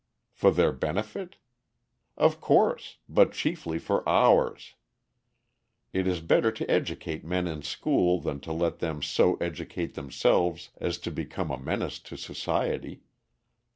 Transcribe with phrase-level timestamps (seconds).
[0.33, 1.35] For their benefit?
[2.17, 4.73] Of course, but chiefly for ours.
[5.93, 10.71] It is better to educate men in school than to let them so educate themselves
[10.77, 13.03] as to become a menace to society.